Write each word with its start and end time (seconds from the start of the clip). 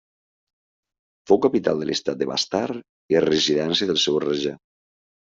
Fou 1.31 1.39
capital 1.43 1.83
de 1.83 1.87
l'estat 1.89 2.17
de 2.21 2.27
Bastar 2.31 2.63
i 3.15 3.21
residència 3.27 3.91
del 3.93 4.01
seu 4.07 4.19
rajà. 4.25 4.57